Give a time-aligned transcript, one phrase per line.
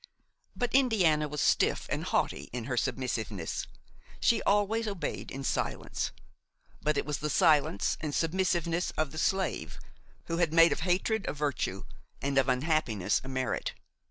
[0.55, 3.67] But Indiana was stiff and haughty in her submissiveness;
[4.19, 6.09] she always obeyed in silence;
[6.81, 9.77] but it was the silence and submissiveness of the slave
[10.25, 11.83] who has made of hatred a virtue
[12.19, 13.73] and of unhappiness a merit.